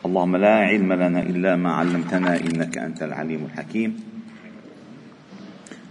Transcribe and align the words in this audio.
اللهم 0.00 0.36
لا 0.36 0.56
علم 0.64 0.92
لنا 0.92 1.20
إلا 1.22 1.56
ما 1.56 1.72
علمتنا 1.72 2.36
إنك 2.40 2.78
أنت 2.78 3.02
العليم 3.02 3.44
الحكيم. 3.52 3.90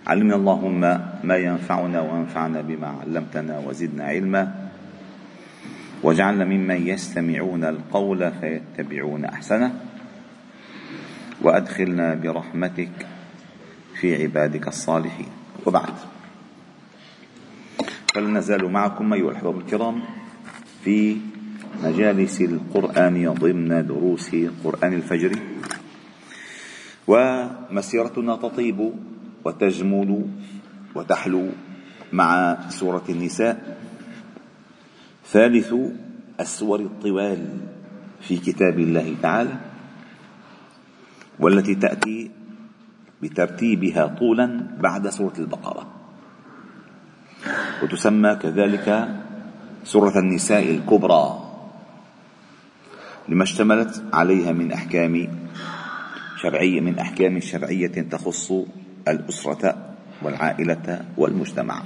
علمنا 0.07 0.35
اللهم 0.35 0.79
ما 1.23 1.35
ينفعنا 1.35 2.01
وانفعنا 2.01 2.61
بما 2.61 2.87
علمتنا 2.87 3.59
وزدنا 3.59 4.03
علما. 4.03 4.69
واجعلنا 6.03 6.45
ممن 6.45 6.87
يستمعون 6.87 7.63
القول 7.63 8.31
فيتبعون 8.41 9.25
أحسنه. 9.25 9.73
وأدخلنا 11.41 12.15
برحمتك 12.15 13.07
في 14.01 14.23
عبادك 14.23 14.67
الصالحين. 14.67 15.31
وبعد. 15.65 15.93
فلا 18.13 18.29
نزال 18.29 18.71
معكم 18.71 19.13
أيها 19.13 19.31
الأحباب 19.31 19.57
الكرام 19.57 20.01
في 20.83 21.17
مجالس 21.79 22.41
القرآن 22.41 23.15
ضمن 23.39 23.71
دروس 23.87 24.35
قرآن 24.63 24.93
الفجر. 24.93 25.31
ومسيرتنا 27.07 28.35
تطيب 28.35 28.79
وتجمل 29.45 30.25
وتحلو 30.95 31.45
مع 32.13 32.57
سورة 32.69 33.03
النساء. 33.09 33.77
ثالث 35.25 35.73
السور 36.39 36.79
الطوال 36.79 37.41
في 38.21 38.37
كتاب 38.37 38.79
الله 38.79 39.15
تعالى 39.21 39.55
والتي 41.39 41.75
تأتي 41.75 42.31
بترتيبها 43.23 44.05
طولا 44.19 44.47
بعد 44.79 45.09
سورة 45.09 45.33
البقرة. 45.39 45.83
وتسمى 47.83 48.35
كذلك 48.35 48.87
سورة 49.83 50.19
النساء 50.19 50.63
الكبرى. 50.75 51.48
لما 53.29 53.43
اشتملت 53.43 54.03
عليها 54.13 54.51
من 54.51 54.71
أحكام 54.71 55.27
شرعية 56.41 56.81
من 56.81 56.99
أحكام 56.99 57.39
شرعية 57.39 58.01
تخص 58.01 58.51
الأسرة 59.07 59.95
والعائلة 60.21 61.05
والمجتمع. 61.17 61.83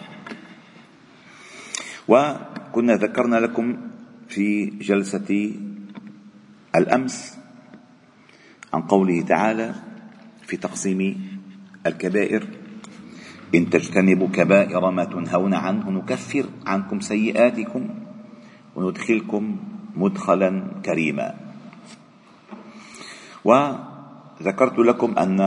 وكنا 2.08 2.96
ذكرنا 2.96 3.36
لكم 3.36 3.78
في 4.28 4.66
جلسة 4.66 5.52
الأمس 6.76 7.38
عن 8.74 8.82
قوله 8.82 9.22
تعالى 9.22 9.76
في 10.48 10.58
تقسيم 10.58 11.28
الكبائر 11.88 12.48
إن 13.56 13.70
تجتنبوا 13.70 14.28
كبائر 14.28 14.92
ما 14.92 15.04
تنهون 15.04 15.54
عنه 15.54 15.92
نكفر 15.92 16.46
عنكم 16.66 17.00
سيئاتكم 17.00 17.90
وندخلكم 18.76 19.73
مدخلا 19.96 20.82
كريما. 20.86 21.36
وذكرت 23.46 24.80
لكم 24.80 25.18
أن 25.18 25.40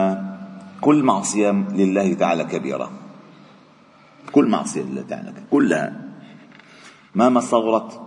كل 0.80 1.02
معصية 1.02 1.50
لله 1.50 2.14
تعالى 2.14 2.44
كبيرة. 2.44 2.90
كل 4.32 4.48
معصية 4.48 4.82
لله 4.82 5.02
تعالى 5.02 5.32
كلها. 5.50 6.02
ما 7.14 7.40
صغرت 7.40 8.00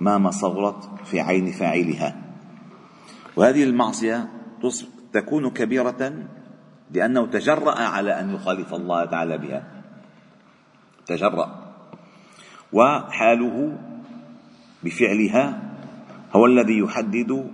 ما 0.00 0.30
صغرت 0.30 0.90
في 1.04 1.20
عين 1.20 1.52
فاعلها. 1.52 2.16
وهذه 3.36 3.64
المعصية 3.64 4.28
تكون 5.12 5.50
كبيرة 5.50 6.12
لأنه 6.90 7.26
تجرأ 7.26 7.78
على 7.78 8.20
أن 8.20 8.34
يخالف 8.34 8.74
الله 8.74 9.04
تعالى 9.04 9.38
بها. 9.38 9.62
تجرأ. 11.06 11.66
وحاله 12.72 13.78
بفعلها 14.82 15.65
هو 16.32 16.46
الذي 16.46 16.78
يحدد 16.78 17.50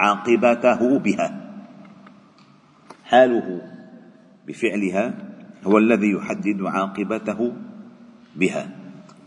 عاقبته 0.00 0.98
بها. 0.98 1.28
حاله 3.04 3.62
بفعلها 4.46 5.14
هو 5.64 5.78
الذي 5.78 6.10
يحدد 6.10 6.62
عاقبته 6.62 7.52
بها. 8.36 8.68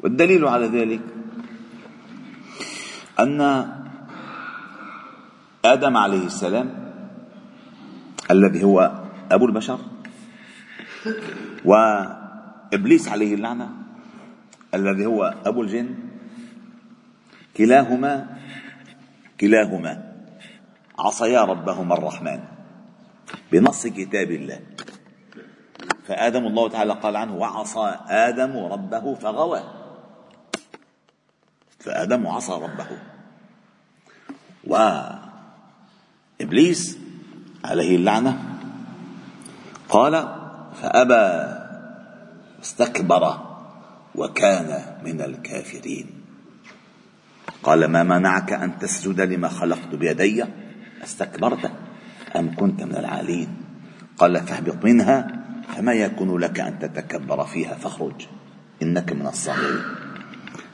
والدليل 0.03 0.45
على 0.47 0.67
ذلك 0.67 1.01
أن 3.19 3.41
آدم 5.65 5.97
عليه 5.97 6.25
السلام 6.25 6.67
الذي 8.31 8.63
هو 8.63 9.01
أبو 9.31 9.45
البشر 9.45 9.79
وإبليس 11.65 13.07
عليه 13.07 13.35
اللعنة 13.35 13.69
الذي 14.73 15.05
هو 15.05 15.33
أبو 15.45 15.61
الجن 15.61 15.95
كلاهما 17.57 18.37
كلاهما 19.39 20.13
عصيا 20.99 21.41
ربهما 21.41 21.93
الرحمن 21.93 22.39
بنص 23.51 23.87
كتاب 23.87 24.31
الله. 24.31 24.59
فآدم 26.05 26.47
الله 26.47 26.69
تعالى 26.69 26.93
قال 26.93 27.15
عنه 27.15 27.35
وعصى 27.35 27.95
آدم 28.07 28.57
ربه 28.57 29.15
فغوى 29.15 29.63
فآدم 31.79 32.27
عصى 32.27 32.51
ربه. 32.51 32.87
وإبليس 36.39 36.97
عليه 37.65 37.95
اللعنة 37.95 38.59
قال 39.89 40.13
فأبى 40.81 41.57
استكبر 42.61 43.39
وكان 44.15 44.97
من 45.03 45.21
الكافرين. 45.21 46.16
قال 47.63 47.85
ما 47.85 48.03
منعك 48.03 48.53
أن 48.53 48.79
تسجد 48.79 49.21
لما 49.21 49.47
خلقت 49.47 49.95
بيدي؟ 49.95 50.43
أستكبرت. 51.03 51.71
أم 52.35 52.55
كنت 52.55 52.83
من 52.83 52.95
العالين؟ 52.95 53.47
قال 54.17 54.39
فاهبط 54.39 54.85
منها 54.85 55.45
فما 55.75 55.93
يكون 55.93 56.37
لك 56.37 56.59
أن 56.59 56.79
تتكبر 56.79 57.45
فيها؟ 57.45 57.75
فاخرج. 57.75 58.27
إنك 58.81 59.13
من 59.13 59.27
الصاغرين. 59.27 59.81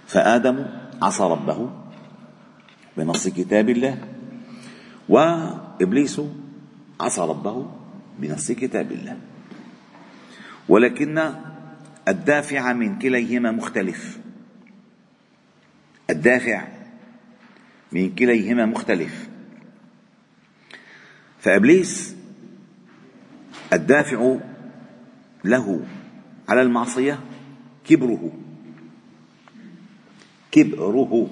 فآدم 0.07 0.65
عصى 1.01 1.23
ربه 1.23 1.69
بنص 2.97 3.27
كتاب 3.27 3.69
الله 3.69 3.97
وإبليس 5.09 6.21
عصى 6.99 7.21
ربه 7.21 7.71
بنص 8.19 8.51
كتاب 8.51 8.91
الله. 8.91 9.17
ولكن 10.69 11.33
الدافع 12.07 12.73
من 12.73 12.99
كليهما 12.99 13.51
مختلف. 13.51 14.19
الدافع 16.09 16.72
من 17.93 18.15
كليهما 18.15 18.65
مختلف. 18.65 19.29
فإبليس 21.39 22.15
الدافع 23.73 24.37
له 25.43 25.85
على 26.49 26.61
المعصية 26.61 27.19
كبره. 27.85 28.31
كبره. 30.51 31.29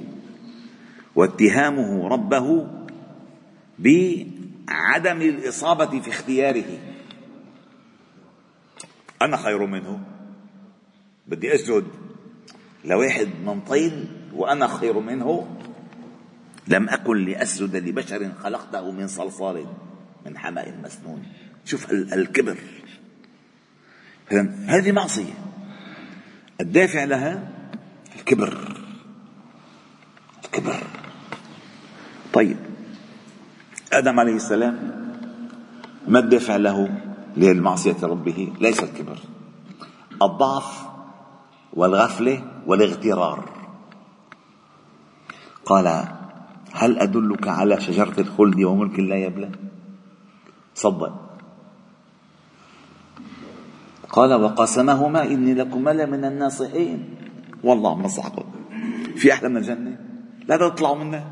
واتهامه 1.15 2.07
ربه 2.07 2.67
بعدم 3.79 5.21
الإصابة 5.21 5.99
في 5.99 6.09
اختياره. 6.09 6.79
أنا 9.21 9.37
خير 9.37 9.65
منه. 9.65 9.99
بدي 11.27 11.55
أسجد 11.55 11.87
لواحد 12.85 13.27
من 13.45 13.61
طين 13.61 14.09
وأنا 14.33 14.67
خير 14.67 14.99
منه. 14.99 15.60
لم 16.71 16.89
أكن 16.89 17.25
لأسجد 17.25 17.75
لبشر 17.75 18.31
خلقته 18.43 18.91
من 18.91 19.07
صلصال 19.07 19.65
من 20.25 20.37
حماء 20.37 20.73
مسنون. 20.83 21.23
شوف 21.65 21.91
الكبر. 21.91 22.57
هذه 24.67 24.91
معصية. 24.91 25.33
الدافع 26.61 27.03
لها 27.03 27.49
الكبر. 28.15 28.77
الكبر. 30.45 30.83
طيب. 32.33 32.57
آدم 33.93 34.19
عليه 34.19 34.35
السلام 34.35 34.75
ما 36.07 36.19
الدافع 36.19 36.55
له 36.55 36.89
للمعصية 37.37 37.97
ربه؟ 38.03 38.53
ليس 38.61 38.83
الكبر. 38.83 39.19
الضعف 40.21 40.85
والغفلة 41.73 42.43
والاغترار. 42.67 43.49
قال 45.65 46.20
هل 46.81 46.99
أدلك 46.99 47.47
على 47.47 47.81
شجرة 47.81 48.19
الخلد 48.19 48.63
وملك 48.63 48.99
لا 48.99 49.15
يبلى؟ 49.15 49.49
صدق 50.75 51.37
قال 54.09 54.33
وقاسمهما 54.33 55.23
إني 55.23 55.53
لكما 55.53 55.91
لمن 55.91 56.25
الناصحين. 56.25 57.15
والله 57.63 58.01
نصحكم 58.01 58.43
في 59.15 59.33
أحلى 59.33 59.49
من 59.49 59.57
الجنة. 59.57 59.97
لا 60.47 60.57
تطلعوا 60.57 60.95
منها. 60.95 61.31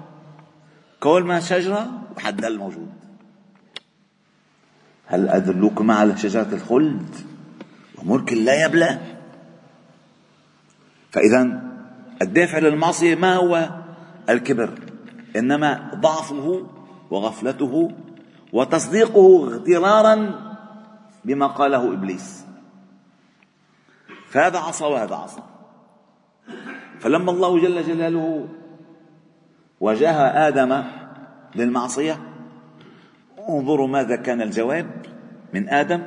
كل 0.99 1.23
ما 1.23 1.39
شجرة 1.39 1.87
وحد 2.17 2.45
الموجود 2.45 2.89
هل 5.05 5.29
أدلكما 5.29 5.95
على 5.95 6.17
شجرة 6.17 6.53
الخلد 6.53 7.15
وملك 7.97 8.33
لا 8.33 8.65
يبلى؟ 8.65 8.99
فإذا 11.11 11.61
الدافع 12.21 12.59
للمعصية 12.59 13.15
ما 13.15 13.35
هو؟ 13.35 13.69
الكبر. 14.29 14.88
إنما 15.35 15.91
ضعفه 15.95 16.65
وغفلته 17.11 17.91
وتصديقه 18.53 19.47
اغترارا 19.47 20.15
بما 21.25 21.47
قاله 21.47 21.93
إبليس. 21.93 22.45
فهذا 24.29 24.59
عصى 24.59 24.85
وهذا 24.85 25.15
عصى 25.15 25.41
فلما 26.99 27.31
الله 27.31 27.59
جل 27.59 27.83
جلاله 27.83 28.47
وجاه 29.79 30.47
آدم 30.47 30.83
للمعصية 31.55 32.17
انظروا 33.49 33.87
ماذا 33.87 34.15
كان 34.15 34.41
الجواب 34.41 34.87
من 35.53 35.69
آدم. 35.69 36.01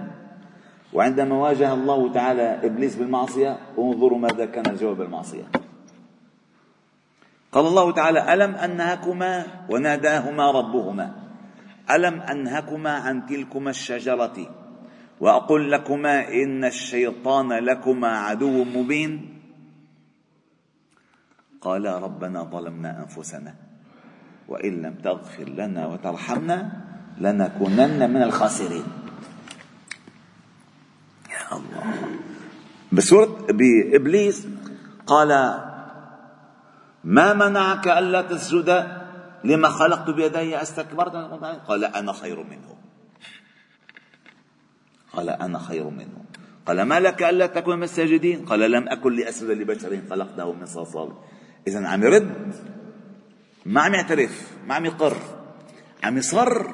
وعندما 0.93 1.35
واجه 1.35 1.75
الله 1.75 2.13
تعالى 2.13 2.67
إبليس 2.67 2.97
بالمعصية 2.97 3.59
انظروا 3.79 4.19
ماذا 4.19 4.47
كان 4.47 4.67
الجواب 4.67 4.97
بالمعصية. 4.97 5.45
قال 7.53 7.67
الله 7.67 7.93
تعالى 7.93 8.35
ألم 8.35 8.55
أنهكما 8.55 9.47
وناداهما 9.69 10.51
ربهما؟ 10.51 11.07
ألم 11.91 12.21
أنهكما 12.21 12.91
عن 12.91 13.27
تلكما 13.27 13.71
الشجرة؟ 13.71 14.39
واقل 15.21 15.71
لكما 15.71 16.29
إن 16.29 16.65
الشيطان 16.65 17.53
لكما 17.53 18.09
عدو 18.09 18.65
مبين. 18.65 19.39
قالا 21.61 21.99
ربنا 21.99 22.43
ظلمنا 22.43 22.99
أنفسنا 23.05 23.55
وإن 24.49 24.83
لم 24.83 24.95
تغفر 24.95 25.49
لنا 25.49 25.87
وترحمنا 25.87 26.73
لنكونن 27.19 28.11
من 28.11 28.23
الخاسرين. 28.23 28.85
يا 31.31 31.57
الله. 31.57 31.85
بسورة 32.93 33.47
بإبليس 33.53 34.49
قال 35.07 35.31
ما 37.05 37.33
منعك 37.33 37.89
ألا 37.89 38.23
تسجد 38.23 38.99
لما 39.45 39.69
خلقت 39.69 40.11
بيدي 40.11 40.63
أستكبرت؟ 40.63 41.15
قال 41.69 41.85
أنا 41.85 42.13
خير 42.13 42.43
منه. 42.43 42.77
قال 45.13 45.29
أنا 45.31 45.59
خير 45.59 45.91
منه. 45.91 46.25
قال 46.67 46.83
ما 46.83 47.01
لك 47.01 47.23
ألا 47.23 47.47
تكون 47.47 47.77
من 47.77 47.83
الساجدين؟ 47.83 48.45
قال 48.45 48.71
لم 48.71 48.89
أكن 48.89 49.17
لأسجد 49.17 49.51
لبشر 49.51 50.01
خلقته 50.11 50.53
من 50.53 50.67
صلصال. 50.67 51.13
إذا 51.67 51.87
عم 51.87 52.03
يرد 52.03 52.55
ما 53.67 53.81
عم 53.81 53.95
يعترف 53.95 54.57
ما 54.67 54.75
عم 54.75 54.85
يقر 54.85 55.17
عم 56.03 56.19
يصر 56.19 56.67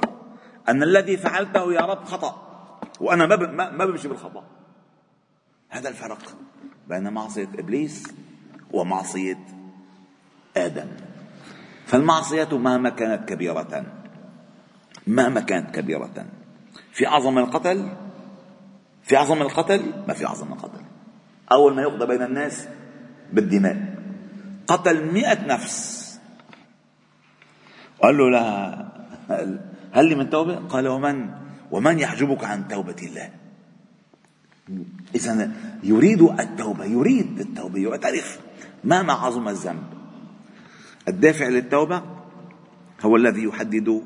أن 0.69 0.83
الذي 0.83 1.17
فعلته 1.17 1.73
يا 1.73 1.81
رب 1.81 2.05
خطأ. 2.05 2.49
وأنا 3.01 3.27
ما 3.27 3.71
ما 3.71 3.85
بمشي 3.87 4.09
بالخطأ. 4.09 4.45
هذا 5.69 5.89
الفرق 5.89 6.37
بين 6.89 7.13
معصية 7.13 7.49
إبليس 7.59 8.15
ومعصية 8.71 9.58
آدم. 10.67 10.87
فالمعصية 11.87 12.59
مهما 12.59 12.89
كانت 12.89 13.29
كبيرة 13.29 13.87
مهما 15.07 15.41
كانت 15.41 15.75
كبيرة. 15.75 16.27
في 16.93 17.07
أعظم 17.07 17.39
القتل 17.39 17.89
في 19.03 19.17
أعظم 19.17 19.43
القتل 19.43 19.93
ما 20.09 20.15
في 20.15 20.27
أعظم 20.27 20.53
القتل. 20.53 20.81
أول 21.53 21.75
ما 21.75 21.83
يقضى 21.83 22.07
بين 22.07 22.23
الناس 22.23 22.69
بالدماء. 23.33 23.95
قتل 24.67 25.13
مئة 25.13 25.47
نفس. 25.47 25.99
قال 28.03 28.19
له 28.19 28.31
لا 28.31 28.89
هل 29.93 30.05
لي 30.09 30.15
من 30.15 30.31
توبة؟ 30.31 30.57
قال 30.57 30.89
ومن 30.89 31.31
ومن 31.71 31.99
يحجبك 31.99 32.45
عن 32.45 32.69
توبة 32.69 32.97
الله؟ 33.03 33.31
إذا 35.15 35.51
يريد 35.83 36.23
التوبة 36.23 36.85
يريد 36.85 37.41
التوبة 37.41 37.79
يعترف 37.79 38.41
مهما 38.85 39.13
عظم 39.13 39.49
الذنب. 39.49 39.98
الدافع 41.09 41.49
للتوبة 41.49 42.03
هو 43.03 43.17
الذي 43.17 43.43
يحدد 43.45 44.03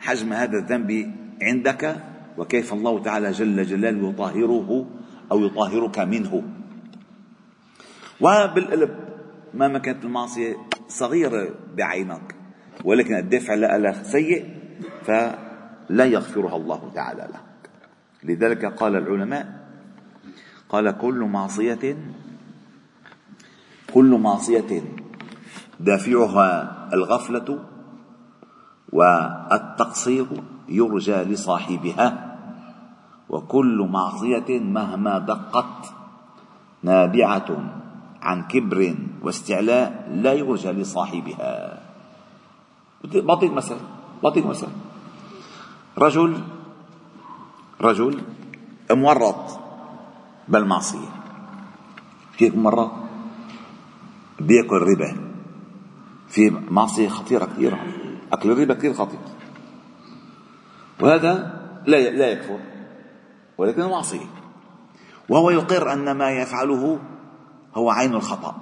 حجم 0.00 0.32
هذا 0.32 0.58
الذنب 0.58 1.14
عندك 1.42 1.96
وكيف 2.38 2.72
الله 2.72 3.02
تعالى 3.02 3.30
جل 3.30 3.64
جلاله 3.64 4.08
يطهره 4.10 4.86
أو 5.32 5.40
يطهرك 5.40 5.98
منه. 5.98 6.42
وبالقلب 8.20 8.90
مهما 9.54 9.78
كانت 9.78 10.04
المعصية 10.04 10.56
صغيرة 10.88 11.54
بعينك 11.76 12.34
ولكن 12.84 13.14
الدافع 13.14 13.54
لها 13.54 14.02
سيء 14.02 14.54
فلا 15.02 16.04
يغفرها 16.04 16.56
الله 16.56 16.90
تعالى 16.94 17.22
لك. 17.22 17.70
لذلك 18.24 18.64
قال 18.64 18.96
العلماء 18.96 19.64
قال 20.68 20.98
كل 20.98 21.18
معصية 21.18 21.96
كل 23.94 24.18
معصية 24.18 24.82
دافعها 25.80 26.48
الغفلة 26.92 27.58
والتقصير 28.92 30.26
يرجى 30.68 31.16
لصاحبها 31.16 32.36
وكل 33.28 33.88
معصية 33.90 34.60
مهما 34.60 35.18
دقت 35.18 35.92
نابعة 36.82 37.48
عن 38.22 38.42
كبر 38.42 38.94
واستعلاء 39.22 40.08
لا 40.14 40.32
يرجى 40.32 40.70
لصاحبها. 40.70 41.80
بعطيك 43.04 43.52
مثل 43.52 43.76
بعطيك 44.22 44.46
مثل 44.46 44.68
رجل 45.98 46.40
رجل 47.80 48.20
مورط 48.90 49.60
بالمعصية. 50.48 51.08
هيك 52.38 52.56
مرة 52.56 53.08
بيأكل 54.40 54.76
ربا. 54.76 55.23
في 56.34 56.50
معصية 56.50 57.08
خطيرة 57.08 57.44
كثيرة. 57.44 57.78
أكل 58.32 58.50
الربا 58.50 58.74
كثير 58.74 58.92
خطير. 58.92 59.18
وهذا 61.00 61.60
لا 61.86 62.10
لا 62.10 62.30
يكفر 62.30 62.58
ولكنه 63.58 63.88
معصية. 63.88 64.26
وهو 65.28 65.50
يقر 65.50 65.92
أن 65.92 66.10
ما 66.10 66.30
يفعله 66.30 67.00
هو 67.74 67.90
عين 67.90 68.14
الخطأ. 68.14 68.56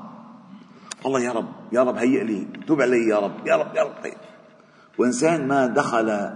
الله 1.06 1.20
يا 1.20 1.32
رب 1.32 1.48
يا 1.72 1.82
رب 1.82 1.96
هيئ 1.96 2.24
لي 2.24 2.46
تب 2.66 2.80
علي 2.80 3.08
يا 3.08 3.18
رب 3.18 3.46
يا 3.46 3.56
رب 3.56 3.76
يا 3.76 3.82
رب. 3.82 3.94
هيئ. 4.04 4.16
وإنسان 4.98 5.48
ما 5.48 5.66
دخل 5.66 6.30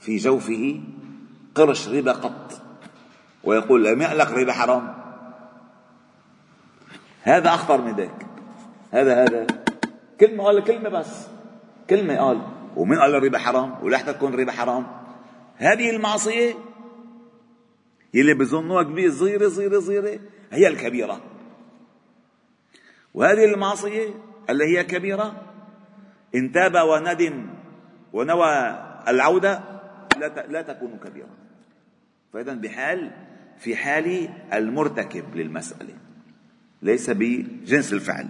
في 0.00 0.16
جوفه 0.16 0.80
قرش 1.54 1.88
ربا 1.88 2.12
قط 2.12 2.62
ويقول 3.44 3.84
لم 3.84 4.02
يألك 4.02 4.32
ربا 4.32 4.52
حرام. 4.52 4.94
هذا 7.22 7.54
أخطر 7.54 7.80
من 7.80 7.96
ذلك. 7.96 8.26
هذا 8.90 9.24
هذا 9.24 9.59
كلمة 10.20 10.44
قال 10.44 10.64
كلمة 10.64 10.88
بس؟ 10.88 11.26
كلمة 11.90 12.16
قال 12.18 12.42
ومن 12.76 12.98
قال 12.98 13.14
الربا 13.14 13.38
حرام؟ 13.38 13.84
ولا 13.84 14.02
تكون 14.02 14.34
الربا 14.34 14.52
حرام؟ 14.52 14.86
هذه 15.56 15.90
المعصية 15.90 16.54
يلي 18.14 18.34
بظنوها 18.34 18.82
كبيرة 18.82 19.10
صغيرة 19.10 19.48
صغيرة 19.48 19.80
صغيرة 19.80 20.20
هي 20.52 20.68
الكبيرة. 20.68 21.20
وهذه 23.14 23.44
المعصية 23.44 24.14
اللي 24.50 24.64
هي 24.64 24.84
كبيرة 24.84 25.42
إن 26.34 26.52
تاب 26.52 26.74
وندم 26.74 27.46
ونوى 28.12 28.78
العودة 29.08 29.62
لا 30.20 30.46
لا 30.46 30.62
تكون 30.62 30.98
كبيرة. 31.04 31.28
فإذا 32.32 32.54
بحال 32.54 33.10
في 33.58 33.76
حال 33.76 34.28
المرتكب 34.52 35.36
للمسألة 35.36 35.94
ليس 36.82 37.10
بجنس 37.10 37.92
الفعل. 37.92 38.28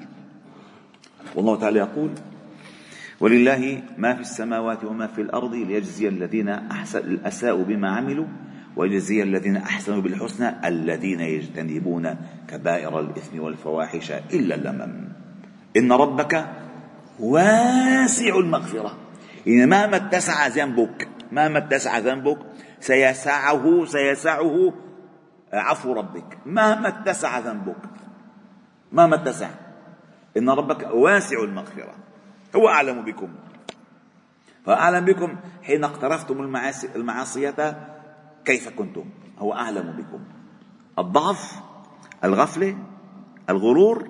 والله 1.35 1.57
تعالى 1.57 1.79
يقول 1.79 2.11
ولله 3.21 3.83
ما 3.99 4.15
في 4.15 4.21
السماوات 4.21 4.85
وما 4.85 5.07
في 5.07 5.21
الأرض 5.21 5.55
ليجزي 5.55 6.09
الذين 6.09 6.49
أحسن 6.49 7.19
أساءوا 7.25 7.65
بما 7.65 7.91
عملوا 7.91 8.27
ويجزي 8.77 9.23
الذين 9.23 9.57
أحسنوا 9.57 10.03
بالحسنى 10.03 10.69
الذين 10.69 11.21
يجتنبون 11.21 12.17
كبائر 12.49 13.01
الإثم 13.01 13.41
والفواحش 13.41 14.11
إلا 14.11 14.55
اللمم. 14.55 15.09
إن 15.77 15.93
ربك 15.93 16.47
واسع 17.21 18.39
المغفرة. 18.39 18.97
يعني 19.47 19.67
مهما 19.67 19.97
اتسع 19.97 20.47
ذنبك 20.47 21.09
مهما 21.33 21.59
اتسع 21.59 21.99
ذنبك 21.99 22.39
سيسعه 22.81 23.85
سيسعه 23.85 24.73
عفو 25.53 25.93
ربك. 25.93 26.39
مهما 26.47 26.89
اتسع 26.89 27.39
ذنبك 27.39 27.83
مهما 28.93 29.15
اتسع 29.17 29.49
إن 30.41 30.51
ربك 30.51 30.89
واسع 30.95 31.45
المغفرة. 31.45 31.95
هو 32.57 32.69
أعلم 32.69 33.05
بكم. 33.05 33.29
فأعلم 34.67 35.05
بكم 35.05 35.37
حين 35.63 35.85
اقترفتم 35.85 36.41
المعاصي 36.41 36.89
المعاصية 36.97 37.89
كيف 38.45 38.69
كنتم. 38.69 39.05
هو 39.39 39.53
أعلم 39.53 39.93
بكم. 39.93 40.21
الضعف 40.99 41.61
الغفلة 42.25 42.79
الغرور 43.51 44.09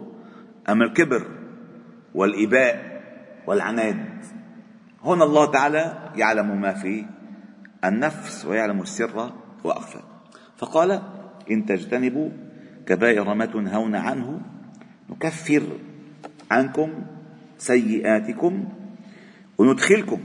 أم 0.69 0.83
الكبر 0.83 1.27
والإباء 2.15 3.03
والعناد. 3.47 4.25
هنا 5.05 5.25
الله 5.25 5.51
تعالى 5.51 6.13
يعلم 6.17 6.61
ما 6.61 6.75
في 6.75 7.07
النفس 7.85 8.45
ويعلم 8.45 8.81
السر 8.81 9.33
وأخفى. 9.65 10.01
فقال 10.57 11.03
إن 11.51 11.67
تجتنبوا 11.67 12.31
كبائر 12.87 13.35
ما 13.35 13.47
تنهون 13.47 13.95
عنه 13.97 14.41
نكفر. 15.11 15.63
عنكم 16.51 16.93
سيئاتكم 17.59 18.69
وندخلكم 19.59 20.21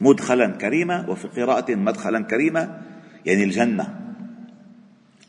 مدخلا 0.00 0.46
كريما 0.46 1.08
وفي 1.08 1.28
قراءة 1.28 1.74
مدخلا 1.74 2.22
كريما 2.22 2.82
يعني 3.26 3.44
الجنة. 3.44 4.00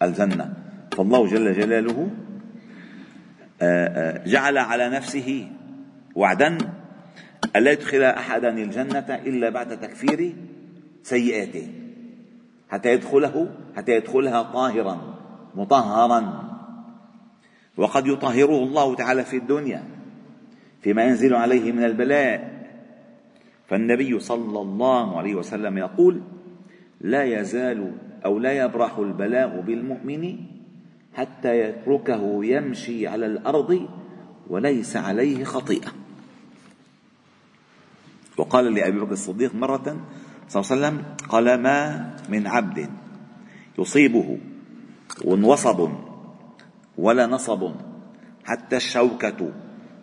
الجنة. 0.02 0.54
فالله 0.92 1.28
جل 1.28 1.54
جلاله 1.54 2.10
آه، 3.62 3.88
آه، 3.88 4.28
جعل 4.28 4.58
على 4.58 4.90
نفسه 4.90 5.48
وعدا 6.16 6.58
ألا 7.56 7.72
يدخل 7.72 8.04
أحدا 8.04 8.50
الجنة 8.50 9.22
إلا 9.26 9.50
بعد 9.50 9.80
تكفير 9.80 10.36
سيئاته 11.04 11.68
حتى 12.70 12.94
يدخله 12.94 13.50
حتى 13.76 13.92
يدخلها 13.92 14.42
طاهرا 14.42 15.18
مطهرا. 15.56 16.47
وقد 17.78 18.08
يطهره 18.08 18.64
الله 18.64 18.96
تعالى 18.96 19.24
في 19.26 19.38
الدنيا 19.38 19.84
فيما 20.82 21.04
ينزل 21.04 21.36
عليه 21.36 21.72
من 21.72 21.84
البلاء. 21.84 22.58
فالنبي 23.68 24.20
صلى 24.20 24.60
الله 24.62 25.18
عليه 25.18 25.36
وسلم 25.36 25.78
يقول 25.78 26.22
لا 27.02 27.24
يزال 27.24 27.92
أو 28.26 28.40
لا 28.40 28.52
يبرح 28.66 28.98
البلاء 28.98 29.62
بالمؤمن 29.62 30.36
حتى 31.14 31.60
يتركه 31.60 32.46
يمشي 32.46 33.08
على 33.08 33.26
الأرض 33.26 33.88
وليس 34.48 34.98
عليه 34.98 35.44
خطيئة. 35.44 35.92
وقال 38.38 38.74
لأبي 38.74 39.00
بكر 39.00 39.12
الصديق 39.12 39.56
مرة 39.56 39.98
صلى 40.50 40.62
الله 40.62 40.72
عليه 40.72 40.98
وسلم 40.98 41.04
قال 41.30 41.62
ما 41.62 42.10
من 42.30 42.48
عبد 42.48 42.90
يصيبه 43.80 44.38
وصب 45.26 45.90
ولا 46.98 47.26
نصب 47.28 47.72
حتى 48.46 48.76
الشوكة 48.76 49.52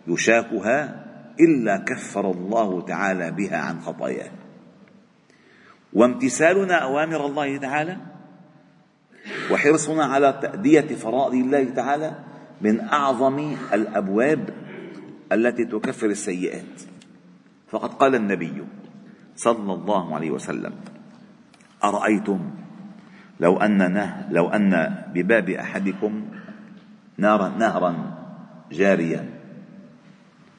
يشاكها 0.07 1.05
إلا 1.39 1.77
كفر 1.77 2.31
الله 2.31 2.81
تعالى 2.81 3.31
بها 3.31 3.57
عن 3.57 3.79
خطاياه. 3.81 4.31
وامتثالنا 5.93 6.75
أوامر 6.75 7.25
الله 7.25 7.57
تعالى 7.57 7.97
وحرصنا 9.51 10.05
على 10.05 10.39
تأدية 10.41 10.95
فرائض 10.95 11.33
الله 11.33 11.63
تعالى 11.63 12.15
من 12.61 12.79
أعظم 12.79 13.55
الأبواب 13.73 14.49
التي 15.31 15.65
تكفر 15.65 16.07
السيئات. 16.07 16.81
فقد 17.67 17.93
قال 17.93 18.15
النبي 18.15 18.63
صلى 19.35 19.73
الله 19.73 20.15
عليه 20.15 20.31
وسلم 20.31 20.73
أرأيتم 21.83 22.39
لو 23.39 23.57
أن 23.57 24.25
لو 24.31 24.49
أن 24.49 24.95
بباب 25.13 25.49
أحدكم 25.49 26.25
نارا 27.17 27.49
نهرا 27.49 28.15
جاريا. 28.71 29.29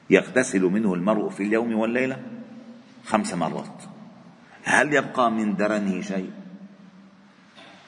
يغتسل 0.09 0.61
منه 0.61 0.93
المرء 0.93 1.29
في 1.29 1.43
اليوم 1.43 1.79
والليلة 1.79 2.17
خمس 3.05 3.33
مرات. 3.33 3.83
هل 4.63 4.93
يبقى 4.93 5.31
من 5.31 5.55
درنه 5.55 6.01
شيء؟ 6.01 6.31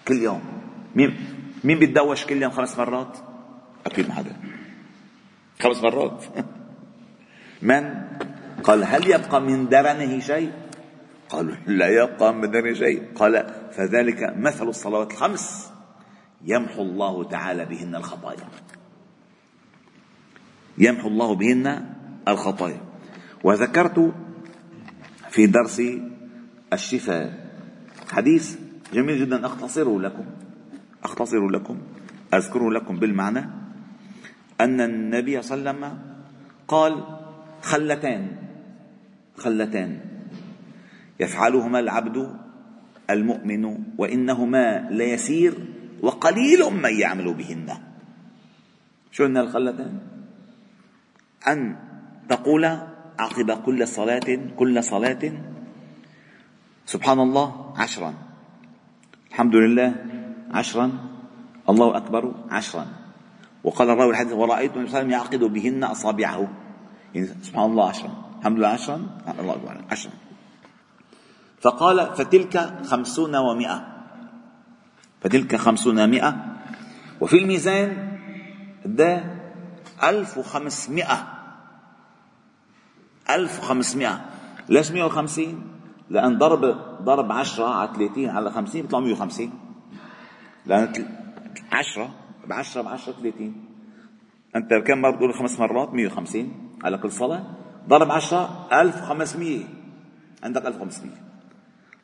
كل 0.08 0.16
يوم. 0.16 0.42
مين 0.96 1.18
مين 1.64 1.80
بيتدوش 1.80 2.26
كل 2.26 2.42
يوم 2.42 2.52
خمس 2.52 2.78
مرات؟ 2.78 3.18
أكيد 3.86 4.08
ما 4.08 4.14
حدا. 4.14 4.36
خمس 5.62 5.84
مرات. 5.84 6.26
من؟ 7.62 7.94
قال 8.64 8.84
هل 8.84 9.08
يبقى 9.08 9.42
من 9.42 9.70
درنه 9.70 10.20
شيء؟ 10.20 10.52
قالوا 11.30 11.56
لا 11.68 11.88
يبقى 11.88 12.34
من 12.34 12.52
درنه 12.52 12.74
شيء. 12.74 13.04
قال 13.16 13.54
فذلك 13.72 14.34
مثل 14.38 14.68
الصلوات 14.68 15.12
الخمس. 15.12 15.72
يمحو 16.46 16.82
الله 16.82 17.24
تعالى 17.24 17.66
بهن 17.66 17.96
الخطايا. 17.96 18.48
يمحو 20.78 21.08
الله 21.08 21.36
بهن 21.36 21.96
الخطايا. 22.28 22.82
وذكرت 23.44 24.14
في 25.30 25.48
درس 25.48 25.82
الشفاء 26.74 27.50
حديث 28.10 28.58
جميل 28.94 29.20
جدا 29.20 29.46
اختصره 29.46 30.00
لكم 30.00 30.26
اختصره 31.04 31.50
لكم 31.50 31.78
اذكره 32.34 32.72
لكم 32.72 33.00
بالمعنى. 33.00 33.50
أن 34.62 34.82
النبي 34.82 35.42
صلى 35.42 35.58
الله 35.58 35.70
عليه 35.70 35.80
وسلم 35.80 36.00
قال 36.68 37.04
خلتان 37.62 38.28
خلتان 39.38 40.00
يفعلهما 41.20 41.80
العبد 41.80 42.36
المؤمن 43.10 43.78
وإنهما 43.98 44.88
ليسير 44.92 45.54
وقليل 46.02 46.62
من 46.74 46.94
يعمل 47.00 47.34
بهن. 47.34 47.78
شو 49.12 49.26
هن 49.26 49.38
الخلتان 49.38 50.00
أن 51.48 51.76
تقول 52.30 52.66
عقب 53.20 53.52
كل 53.52 53.88
صلاة 53.88 54.40
كل 54.58 54.84
صلاة 54.84 55.24
سبحان 56.86 57.20
الله 57.20 57.74
عشرا. 57.78 58.14
الحمد 59.30 59.56
لله 59.56 59.96
عشرا. 60.52 60.92
الله 61.70 61.98
أكبر 61.98 62.34
عشرا. 62.50 62.86
وقال 63.64 63.90
الراوي 63.90 64.12
الحديث 64.12 64.34
ورأيت 64.34 64.74
النبي 64.74 64.90
صلى 64.90 65.02
الله 65.02 65.16
عليه 65.16 65.28
وسلم 65.28 65.42
يعقد 65.42 65.54
بهن 65.54 65.84
أصابعه. 65.84 66.48
يعني 67.16 67.28
سبحان 67.44 67.72
الله 67.72 67.90
عشرا. 67.90 68.12
الحمد 68.40 68.58
لله 68.58 68.68
عشرا. 68.68 68.98
الله 69.40 69.54
أكبر 69.54 69.86
عشرا. 69.92 70.14
فقال 71.62 72.16
فتلك 72.16 72.56
خمسون 72.84 73.36
ومائة. 73.36 73.99
فتلك 75.22 75.56
خمسون 75.56 76.10
مائة 76.10 76.36
وفي 77.22 77.38
الميزان 77.38 78.18
ده 78.86 79.24
ألف 80.04 80.38
وخمسمائة. 80.38 81.28
ألف 83.30 83.60
وخمسمائة. 83.60 84.26
ليش 84.70 84.92
مئة 84.92 85.04
وخمسين. 85.04 85.64
لأن 86.10 86.38
ضرب 86.38 86.62
ضرب 87.04 87.32
عشرة 87.32 87.68
على 87.68 87.90
ثلاثين 87.96 88.30
على 88.30 88.52
خمسين 88.52 88.82
بيطلع 88.82 89.00
مئة 89.00 89.14
وخمسين. 89.14 89.52
لأن 90.66 90.94
عشرة 91.72 92.10
بعشرة 92.48 92.82
بعشرة 92.82 93.14
ثلاثين 93.14 93.66
أنت 94.56 94.74
كم 94.74 95.02
مرة 95.02 95.12
بتقول 95.12 95.34
خمس 95.34 95.60
مرات؟ 95.60 95.94
مئة 95.94 96.08
وخمسين. 96.08 96.78
على 96.84 96.98
كل 96.98 97.12
صلاة. 97.12 97.44
ضرب 97.88 98.12
عشرة 98.12 98.68
ألف 98.74 99.04
وخمسمائة. 99.04 99.64
عندك 100.44 100.66
ألف 100.66 100.76
وخمسمائة. 100.76 101.18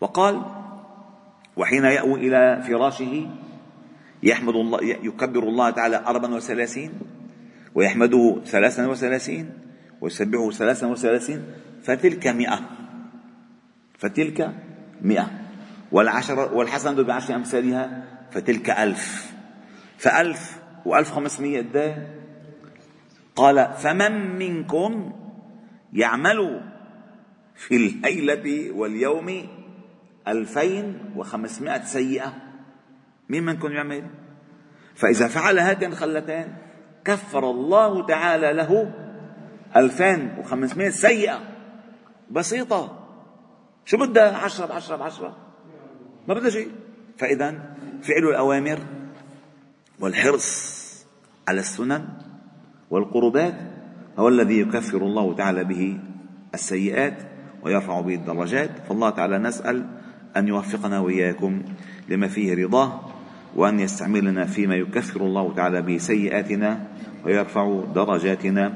وقال 0.01 0.64
وحين 1.57 1.85
يأوي 1.85 2.27
إلى 2.27 2.63
فراشه 2.67 3.29
يحمد 4.23 4.55
الله 4.55 4.79
يكبر 4.83 5.43
الله 5.43 5.69
تعالى 5.69 5.97
أربعا 6.07 6.35
وثلاثين 6.35 6.91
ويحمده 7.75 8.41
ثلاثا 8.45 8.87
وثلاثين 8.87 9.49
ويسبحه 10.01 10.49
ثلاثا 10.51 10.87
وثلاثين 10.87 11.43
فتلك 11.83 12.27
مئة. 12.27 12.59
فتلك 13.97 14.51
مئة. 15.01 15.31
والعشرة 15.91 16.53
والحسنة 16.53 17.03
بعشر 17.03 17.35
أمثالها 17.35 18.03
فتلك 18.31 18.69
ألف. 18.69 19.33
فألف 19.97 20.59
وألف 20.85 21.11
خمسمية 21.11 21.59
قد 21.59 22.07
قال 23.35 23.73
فمن 23.77 24.39
منكم 24.39 25.13
يعمل 25.93 26.61
في 27.55 27.75
الليلة 27.75 28.71
واليوم 28.71 29.47
ألفين 30.27 30.99
وخمسمائة 31.15 31.83
سيئة. 31.83 32.33
مين 33.29 33.43
منكم 33.43 33.71
يعمل؟ 33.71 34.03
فإذا 34.95 35.27
فعل 35.27 35.59
هاتين 35.59 35.91
الخلتين 35.91 36.55
كفر 37.05 37.49
الله 37.49 38.05
تعالى 38.05 38.53
له 38.53 38.93
ألفين 39.75 40.35
وخمسمائة 40.39 40.89
سيئة. 40.89 41.39
بسيطة. 42.31 43.07
شو 43.85 43.97
بدها؟ 43.97 44.37
عشرة 44.37 44.65
بعشرة 44.65 44.95
بعشرة 44.95 45.37
ما 46.27 46.33
بدها 46.33 46.49
شيء. 46.49 46.71
فإذا 47.17 47.75
فعل 48.03 48.23
الأوامر 48.29 48.79
والحرص 49.99 50.75
على 51.47 51.59
السنن 51.59 52.07
والقربات 52.89 53.55
هو 54.19 54.27
الذي 54.27 54.59
يكفر 54.59 54.97
الله 54.97 55.35
تعالى 55.35 55.63
به 55.63 55.99
السيئات 56.53 57.17
ويرفع 57.63 58.01
به 58.01 58.15
الدرجات. 58.15 58.69
فالله 58.87 59.09
تعالى 59.09 59.37
نسأل 59.37 59.85
أن 60.37 60.47
يوفقنا 60.47 60.99
وإياكم 60.99 61.61
لما 62.09 62.27
فيه 62.27 62.65
رضاه 62.65 63.01
وأن 63.55 63.79
يستعملنا 63.79 64.45
فيما 64.45 64.75
يكفر 64.75 65.21
الله 65.21 65.53
تعالى 65.53 65.81
به 65.81 65.97
سيئاتنا 65.97 66.87
ويرفع 67.25 67.83
درجاتنا 67.95 68.73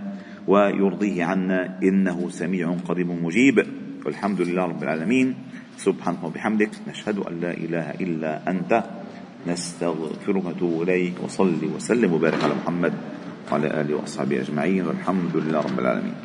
ويرضيه 0.47 1.23
عنا 1.23 1.79
إنه 1.83 2.29
سميع 2.29 2.75
قريب 2.87 3.07
مجيب. 3.07 3.65
والحمد 4.05 4.41
لله 4.41 4.63
رب 4.65 4.83
العالمين. 4.83 5.35
سبحانه 5.77 6.25
وبحمدك 6.25 6.69
نشهد 6.87 7.17
أن 7.19 7.39
لا 7.39 7.51
إله 7.51 7.91
إلا 8.01 8.49
أنت 8.49 8.83
نستغفرك 9.47 10.45
ونتوب 10.45 10.81
إليك 10.81 11.13
وصلي 11.23 11.67
وسلم 11.75 12.13
وبارك 12.13 12.43
على 12.43 12.53
محمد 12.63 12.93
وعلى 13.51 13.81
آله 13.81 13.95
وأصحابه 13.95 14.41
أجمعين. 14.41 14.87
والحمد 14.87 15.37
لله 15.37 15.59
رب 15.59 15.79
العالمين. 15.79 16.15